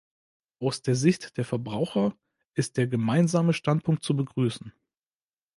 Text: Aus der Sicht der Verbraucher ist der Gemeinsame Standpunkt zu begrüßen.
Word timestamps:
Aus 0.57 0.81
der 0.81 0.95
Sicht 0.95 1.37
der 1.37 1.45
Verbraucher 1.45 2.17
ist 2.55 2.77
der 2.77 2.87
Gemeinsame 2.87 3.53
Standpunkt 3.53 4.03
zu 4.03 4.15
begrüßen. 4.15 4.73